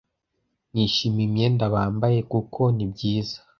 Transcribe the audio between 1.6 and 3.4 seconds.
bambaye kuko ni myiza